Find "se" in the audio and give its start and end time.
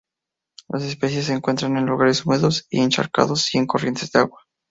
1.27-1.33